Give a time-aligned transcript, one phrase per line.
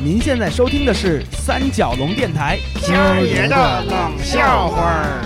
[0.00, 5.24] 您现在收听的是三角龙电台今儿爷的冷笑话儿。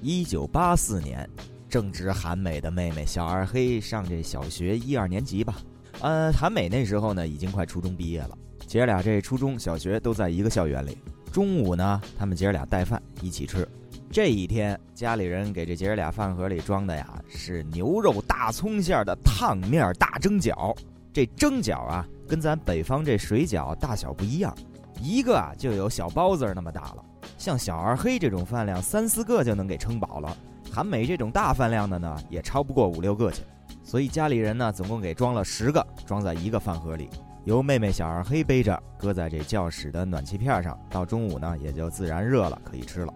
[0.00, 1.28] 一九八四年，
[1.68, 5.56] 正值韩美的妹妹小二黑上这小学一二年级吧。
[6.00, 8.30] 呃，韩美那时候呢已经快初中毕业了，
[8.66, 10.96] 姐俩这初中小学都在一个校园里。
[11.30, 13.68] 中午呢，他们姐俩带饭一起吃。
[14.10, 20.74] 这一天，家里人给这姐俩饭盒里装的呀是牛肉大葱馅的烫面大蒸饺。
[21.18, 24.56] 这蒸饺啊，跟咱北方这水饺大小不一样，
[25.02, 27.04] 一个啊就有小包子那么大了。
[27.36, 30.36] 像小二黑这种饭量，三四个就能给撑饱了。
[30.70, 33.42] 韩美这种大饭量的呢，也超不过五六个去。
[33.82, 37.10] 所以家里人呢，总共给装了十个，装在一个饭盒里，
[37.42, 40.78] 由妹妹小二黑背着，搁在这教室的暖气片上。
[40.88, 43.12] 到中午呢，也就自然热了，可以吃了。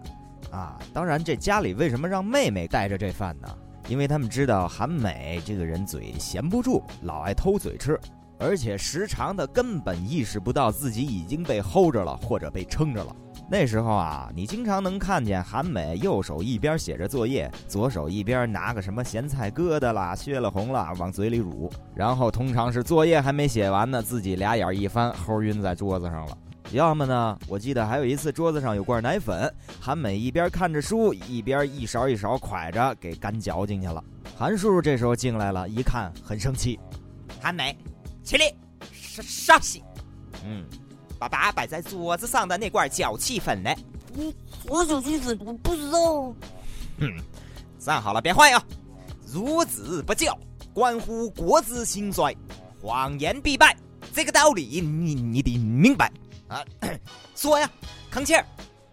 [0.51, 3.47] 啊，当然，这家里为什么让妹妹带着这饭呢？
[3.87, 7.99] 因为他们知道韩美这个人嘴闲不住，老爱偷嘴吃，
[8.39, 13.15] 而且时常的根本意识不到自己已经被齁着了或者被撑着了。
[13.49, 26.37] 那时候啊，你经常能看见韩美右手一边写着作业，左手一边拿个什么咸菜疙瘩啦、削了红了往嘴里乳，然后通常是作业还没写完呢，自己俩眼一翻，齁晕在桌子上了。
[26.71, 34.03] 要么呢，我记得还有一次桌子上有罐奶粉，韩美一边看着书，一边一勺一勺蒯着给干嚼进去了。
[34.35, 36.79] 韩叔叔这时候进来了，一看很生气，
[37.39, 37.77] 韩美，
[38.23, 38.45] 起立，
[38.91, 39.83] 稍稍息。
[40.43, 40.65] 嗯，
[41.19, 43.69] 爸爸摆在桌子上的那罐脚气粉呢？
[44.15, 44.33] 我
[44.67, 46.33] 我搅气粉我不知道。
[46.99, 47.15] 哼，
[47.77, 48.59] 站好了，别晃悠！
[49.27, 50.35] 孺子不教，
[50.73, 52.35] 关乎国之兴衰，
[52.81, 53.77] 谎言必败，
[54.11, 56.11] 这个道理你你得明白。
[56.53, 56.63] 啊，
[57.35, 57.69] 说呀，
[58.11, 58.45] 吭气儿！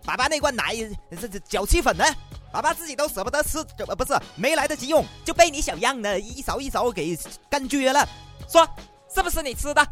[0.05, 0.75] 爸爸那罐奶，
[1.11, 2.05] 这这脚气粉呢？
[2.51, 7.17] 爸爸自己都舍不得吃，这不是没来得及用，就被你小样的一勺一勺给
[7.51, 8.09] 干撅了。
[8.49, 8.67] 说，
[9.15, 9.87] 是不是你吃的？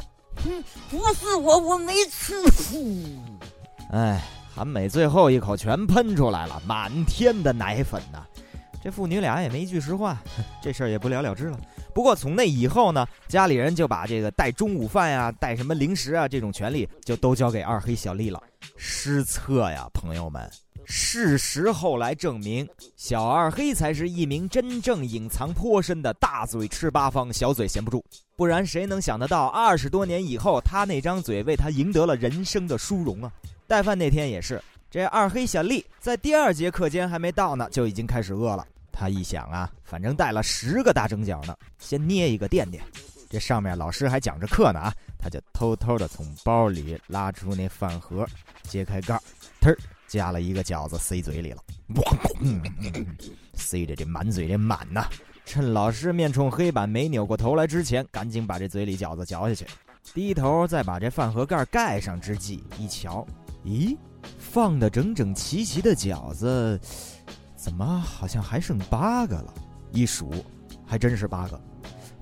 [0.47, 2.43] 嗯，不是我，我没吃。
[3.93, 4.21] 哎，
[4.55, 8.25] 韩美最后一口全喷出来了，满天的奶粉呐！
[8.83, 10.17] 这父女俩也没一句实话，
[10.63, 11.59] 这事儿也不了了之了。
[11.95, 18.43] 不过从那以后呢，家里人就把这个带中午饭呀、带什么零食啊这种权利，就都交给二黑小丽了。
[18.77, 20.49] 失策呀，朋友们！
[20.85, 22.67] 事实后来证明，
[22.97, 28.03] 小二黑才是一名真正隐藏颇深的大嘴吃八方、小嘴闲不住。
[28.37, 33.31] 不然谁能想得到，二十多年以后，他那张嘴为他赢得了人生的殊荣啊！
[33.67, 38.67] 带饭那天也是，这二黑小丽在第二节课间还没到呢，就已经开始饿了。
[38.99, 42.83] 他一想啊，反正带了十个大蒸饺呢，先捏一个垫垫。
[43.31, 48.27] 这上面老师还讲着课呢啊，他就偷偷的从包里拉出那饭盒，
[48.65, 49.23] 揭开盖儿，
[49.61, 49.79] 忒儿
[50.09, 51.63] 夹了一个饺子塞嘴里了，
[53.55, 55.07] 塞着这满嘴的满呐。
[55.45, 59.65] 趁老师面冲黑板没扭过头来之前，赶紧把这嘴里饺子嚼下去，
[60.13, 63.25] 低头再把这饭盒盖盖上之际，一瞧，
[63.65, 63.97] 咦，
[64.39, 66.81] 放的整整齐齐的饺子。
[67.59, 69.53] 怎么好像还剩八个了？
[69.91, 70.31] 一数，
[70.87, 71.61] 还真是八个。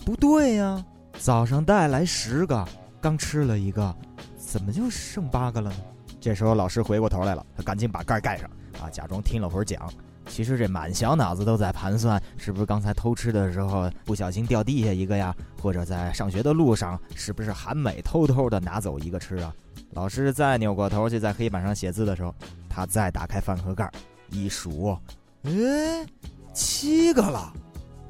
[0.02, 0.82] 不对呀，
[1.18, 2.66] 早上带来十个，
[3.02, 3.94] 刚吃了一个，
[4.38, 5.76] 怎么就剩八个了呢？
[6.18, 8.48] 这时候老师回过头来了，他赶紧把盖盖上，
[8.80, 9.92] 啊，假装听了会儿讲。
[10.26, 15.36] 其实这满小脑子都在盘算，是不是刚才偷吃的时候不小心掉地下一个呀？
[15.60, 19.54] 或者在上学的路上，是不是韩美偷偷的拿走一个吃啊？
[19.90, 22.34] 老师再扭过头去在黑板上写字的时候，
[22.70, 23.90] 他再打开饭盒盖，
[24.30, 24.96] 一数。
[25.46, 26.06] 哎，
[26.52, 27.52] 七个了！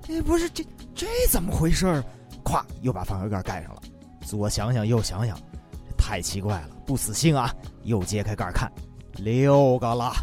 [0.08, 0.64] 哎，不是这
[0.94, 2.04] 这怎么回事儿？
[2.42, 3.82] 咵，又把饭盒盖盖上了。
[4.24, 5.38] 左想想右想想，
[5.98, 7.54] 太奇怪了，不死心啊！
[7.84, 8.70] 又揭开盖看，
[9.16, 10.14] 六个了。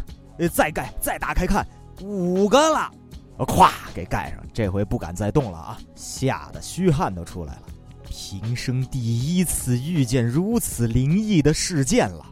[0.52, 1.64] 再盖，再打开看，
[2.02, 2.90] 五个了。
[3.38, 4.44] 咵，给盖上。
[4.52, 7.62] 这回不敢再动了啊，吓得虚汗都出来了。
[8.04, 12.24] 平生第一次遇见如此灵异的事件了，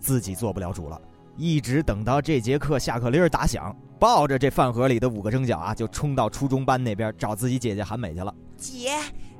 [0.00, 1.00] 自己做不了主了。
[1.36, 8.34] 一直等到这节课下课铃打响，抱着这饭盒里的五个蒸饺啊，就冲到初中班那边找自己姐姐韩美去了。
[8.56, 8.96] 姐，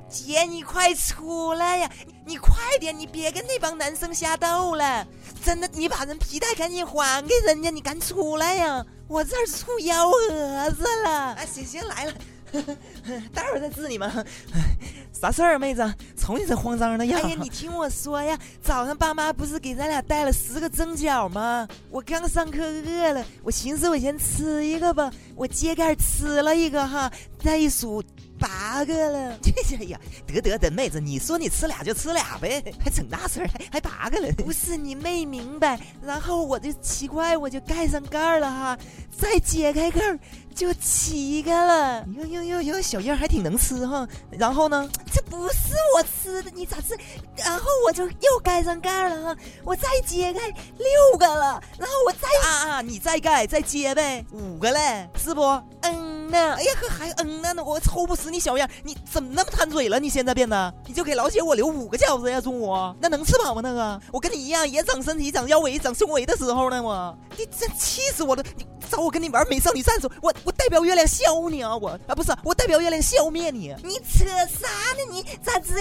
[0.09, 1.91] 姐，你快出来呀！
[2.27, 5.07] 你快点，你别跟那帮男生瞎斗了。
[5.43, 8.85] 真的，你把人皮带赶紧还给人家，你赶紧出来呀！
[9.09, 11.35] 我这儿出幺蛾子了。
[11.35, 12.13] 啊，行行来了。
[13.35, 14.11] 待会儿再治你们。
[15.13, 15.95] 啥事儿，妹子？
[16.27, 17.21] 瞅你这慌张的样。
[17.23, 21.69] 哎呀，你听我说呀，早上爸妈不是给咱俩带了十个蒸饺吗？
[21.89, 25.09] 我刚上课饿了，我寻思我先吃一个吧。
[25.37, 27.09] 我揭盖吃了一个哈，
[27.39, 28.03] 再一数，
[28.41, 29.39] 八个了。
[29.41, 34.29] 这 呀，得得得，妹子，你说你吃俩就吃俩呗，还整大事儿，还还八个了。
[34.33, 38.79] 不是你没明白，然后我就奇怪，我就盖上盖儿了哈，
[39.17, 40.19] 再揭开盖儿
[40.57, 42.03] 就七个了。
[42.17, 44.09] 哟哟哟哟，小样还挺能吃哈。
[44.31, 44.89] 然后呢？
[45.13, 46.97] 这不是我吃的，你咋吃？
[47.37, 55.43] 然后我就又盖上盖了哈，我再揭开六个了，然后我再啊啊，你再盖再揭呗，五个嘞，是不？
[55.83, 56.55] 嗯呢。
[56.55, 60.01] 哎呀呵，还嗯呢呢，我抽不死你小样，你怎么那么贪嘴了？
[60.01, 63.61] 你现在变得，你就给老姐我留五个饺子呀，中午那能吃饱吗？
[63.63, 68.43] 那个，我跟你一样也长身体、长腰围、长胸围的时候呢，我你真气死我了！
[68.57, 71.77] 你找我跟你玩美少女战士，我我代表月亮消你啊！
[71.77, 73.75] 我啊不是，我代表月亮消灭你！
[73.83, 75.03] 你扯啥呢？
[75.11, 75.75] 你咋这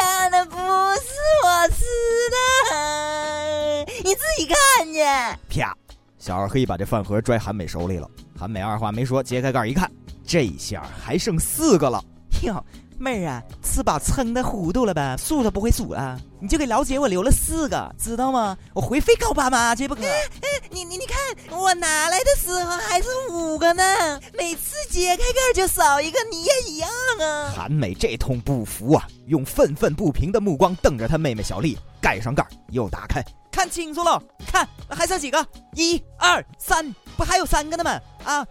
[0.00, 0.44] 样呢？
[0.46, 1.08] 不是
[1.44, 1.84] 我吃
[2.30, 4.56] 的，你自己看
[4.92, 5.00] 去。
[5.48, 5.76] 啪！
[6.18, 8.08] 小二黑把这饭盒拽韩美手里了。
[8.38, 9.90] 韩美二话没说，揭开盖一看，
[10.24, 12.02] 这下还剩四个了。
[12.42, 12.64] 哟，
[12.98, 15.16] 妹儿啊，吃饱撑的糊涂了呗？
[15.16, 16.16] 数都不会数啊！
[16.40, 18.56] 你就给老姐我留了四个，知道吗？
[18.72, 20.02] 我回非告爸妈去不可。
[21.50, 26.88] 我拿来的时候还是五个呢，每次揭开盖就少一个，你也一样
[27.20, 27.52] 啊！
[27.54, 35.46] 韩美这通不服啊，用愤愤不平的目光瞪着他妹妹小丽，盖上盖又打开，看清楚了，看还剩几个？
[35.74, 38.00] 一、二、三，不还有三个呢吗？
[38.24, 38.46] 啊，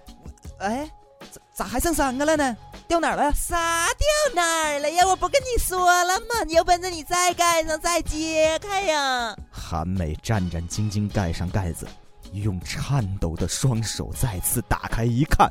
[0.59, 0.89] 哎，
[1.31, 2.55] 咋咋还剩三个了呢？
[2.87, 3.31] 掉哪儿了？
[3.33, 5.05] 啥掉哪儿了呀？
[5.07, 6.43] 我不跟你说了吗？
[6.49, 9.35] 有本事你再盖上，再揭开呀！
[9.49, 11.87] 韩美战战兢兢盖上盖子，
[12.33, 15.49] 用颤抖的双手再次打开一看，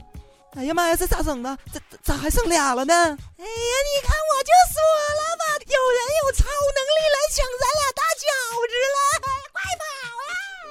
[0.57, 1.59] 哎呀妈呀，这咋整的？
[1.73, 2.95] 这咋还剩俩了呢？
[2.95, 4.81] 哎呀，你看我就说
[5.17, 8.25] 了吧，有人有超能力来抢咱俩大饺
[8.69, 8.99] 子了，
[9.53, 9.83] 快跑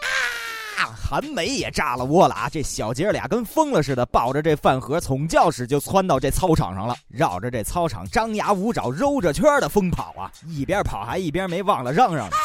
[0.03, 0.83] 啊！
[0.83, 0.95] 啊！
[1.09, 2.49] 韩梅也炸了窝了啊！
[2.49, 10.31] 这小姐俩跟疯了似的，抱着这饭盒从教室就窜到这操场上了，绕着这操场张牙舞爪、揉着圈的疯跑啊！
[10.47, 12.37] 一边跑还一边没忘了嚷嚷：“哎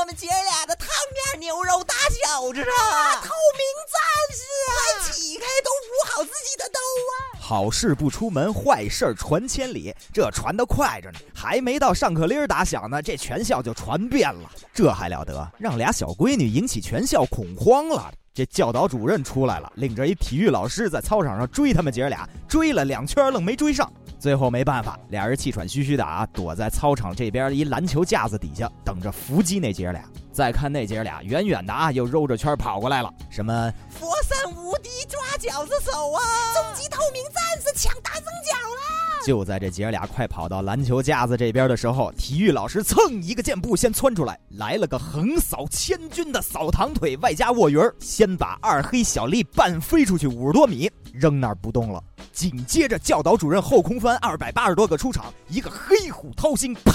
[0.00, 3.20] 我们姐俩的烫面牛肉大饺子啊！
[3.20, 4.00] 透明战
[4.34, 4.72] 士啊！
[4.72, 9.94] 快起开，都捂好自己的兜啊！”好事不出门，坏事传千里。
[10.10, 14.50] 这传得快着呢，还没到上课铃打响呢，这全校就传遍了。
[14.72, 18.10] 这还了得，让俩小闺女引起全校恐慌了。
[18.32, 23.92] 这教导主任出来了，领着一体育老师在操场上追他们姐俩，追了两圈愣没追上。
[24.20, 30.04] 最后没办法，俩人气喘吁吁的啊，躲在操场这边一篮球架子底下，等着伏击那姐俩。
[30.30, 33.10] 再看那姐俩，远远的啊，又绕着圈跑过来了。
[33.30, 36.20] 什么佛山无敌抓饺子手啊，
[36.54, 39.22] 终极透明战士抢大蒸饺啦！
[39.26, 52.02] 就在这姐俩快跑到篮球架子这边的时候，体育老师蹭一个箭步先窜出来，来了个横扫千军的扫堂腿，外加卧云先把二黑小丽绊飞出去五十多米，扔那儿不动了。
[52.32, 56.92] 紧接着，教导主任后空翻二百八十多个出场，一个黑虎掏心，啪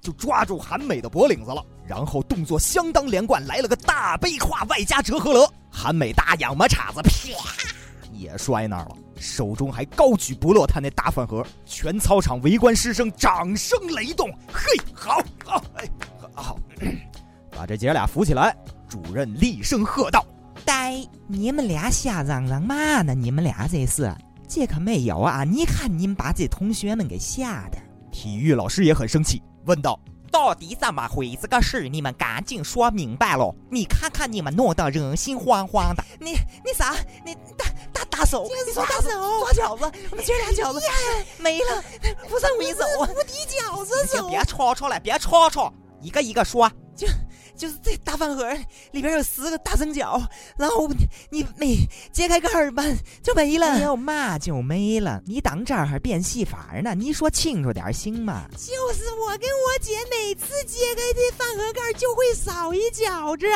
[0.00, 1.64] 就抓住韩美的脖领子了。
[1.86, 7.10] 然后动作相当连贯，来了个大背胯外加折合勒，韩美大仰马叉子，啪
[8.12, 11.44] 也摔那儿了，手中还高举不落他那大饭盒。
[11.64, 14.62] 全操场围观师生掌声雷动，嘿，
[14.94, 15.88] 好好哎
[16.34, 16.58] 好，
[17.50, 18.56] 把这姐俩扶起来。
[18.88, 20.24] 主任厉声喝道
[20.64, 23.14] ：“呆，你们俩瞎嚷嚷嘛呢？
[23.14, 24.14] 你们俩这是？”
[24.48, 25.44] 这可没有啊！
[25.44, 27.78] 你看你们把这同学们给吓的。
[28.10, 29.98] 体育老师也很生气，问道
[30.30, 31.88] ：“到底怎么回事个事？
[31.88, 33.54] 你们赶紧说明白喽！
[33.70, 36.04] 你看看你们弄得人心惶惶的。
[36.20, 36.32] 你
[36.62, 36.94] 你啥？
[37.24, 38.46] 你大大大手？
[38.66, 39.08] 你说大手
[39.40, 39.90] 抓饺子？
[40.10, 40.78] 我们姐俩饺子
[41.38, 41.82] 没了，
[42.28, 43.08] 不剩一手啊！
[43.08, 44.28] 无敌饺子手！
[44.28, 45.72] 别吵吵了，别吵吵，
[46.02, 46.70] 一个一个说。
[46.94, 47.06] 就。
[47.62, 48.52] 就是这大饭盒
[48.90, 50.20] 里边有十个大蒸饺，
[50.56, 50.90] 然后
[51.30, 51.76] 你每
[52.12, 52.82] 揭开盖儿吧
[53.22, 53.78] 就没了。
[53.78, 55.22] 要嘛就没了？
[55.26, 56.92] 你当这儿变戏法呢？
[56.96, 58.48] 你说清楚点行吗？
[58.50, 63.46] 就是我跟我姐每次揭开这饭盒盖就会少一饺子，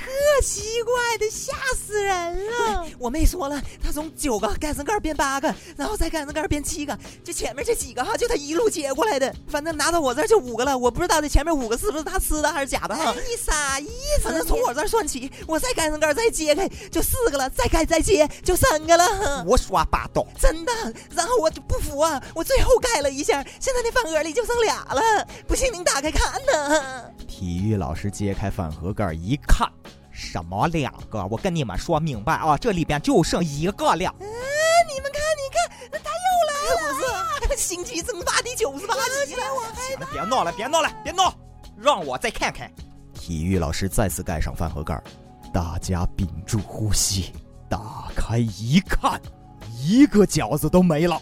[0.00, 2.86] 特奇怪的，吓死人了。
[2.98, 9.32] 我妹说了，她从九个盖上盖变八个，然后再盖上盖变七个，就前面这几个哈，就她一路接过来的。
[9.46, 13.14] 反正拿到我这儿就五个了，我不知道这前面五个是不是她吃的还是假的哈。
[13.14, 14.22] 你啥意思？
[14.22, 19.44] 反正从我这儿算起，我再盖上盖再揭开就四个了，再盖再揭就三个了。
[19.44, 20.26] 胡说八道！
[20.40, 20.72] 真的。
[21.14, 25.26] 然后我就不服啊，我最后盖了一下，现在那饭盒里就剩俩了。
[25.46, 27.04] 不信您打开看呢。
[27.40, 29.66] 体育老师揭开饭盒盖一看，
[30.10, 31.26] 什么两个？
[31.28, 34.10] 我跟你们说明白啊，这里边就剩一个了。
[34.10, 34.20] 啊！
[34.20, 37.56] 你们看，你看，他又来了！
[37.56, 38.92] 星际争霸第九十八
[39.24, 39.42] 集了。
[39.74, 41.34] 行了，别闹了，别闹了，别闹，
[41.78, 42.70] 让我再看看。
[43.14, 45.02] 体育老师再次盖上饭盒盖
[45.50, 47.32] 大家屏住呼吸，
[47.70, 49.18] 打开一看，
[49.78, 51.18] 一个饺子都没了。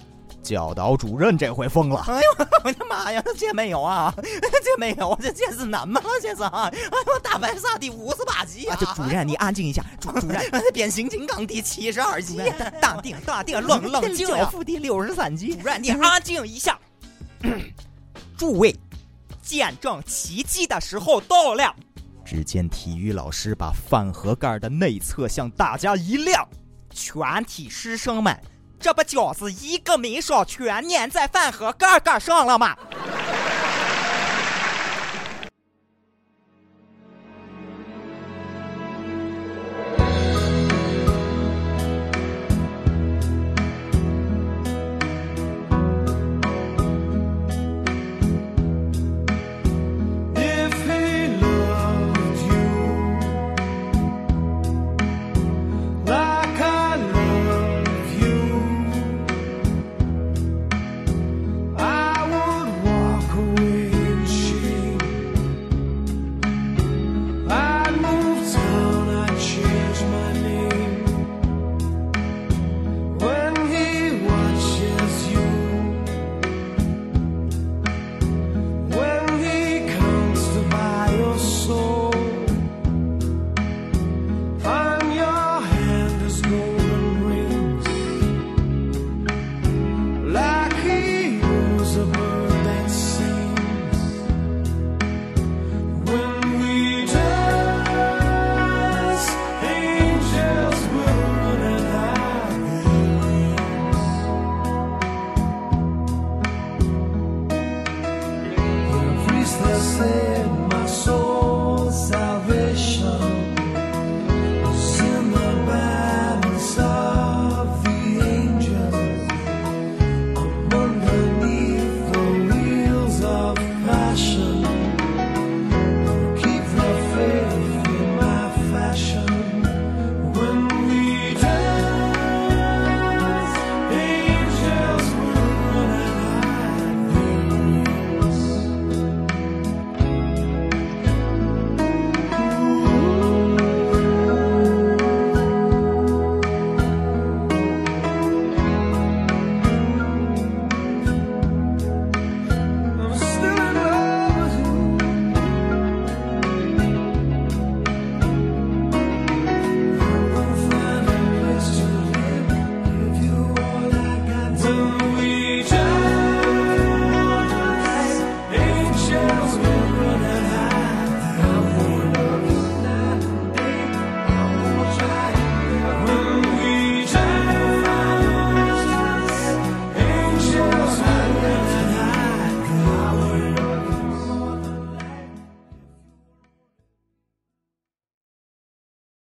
[0.49, 2.03] 教导主任这回疯了！
[2.09, 4.15] 哎呦， 我的妈呀，这没有啊，
[4.65, 6.03] 这没有，这这是怎么了？
[6.23, 6.71] 这是啊！
[6.73, 8.75] 哎呦，大白鲨第五十八集啊！
[8.81, 12.41] 这主任你安静一下，主主任，变形金刚第七十二集，
[12.81, 16.79] 大定大定冷冷静教父第六十三集，主任你安静一下。
[18.39, 18.75] 诸位，
[19.43, 21.77] 见证奇迹的时候到了。
[22.25, 26.49] 只见体育老师把饭盒盖的内侧向大家一亮，
[26.91, 28.35] 全体师生们。
[28.81, 32.77] 这不饺子一个没少，全粘在饭盒盖盖上了吗？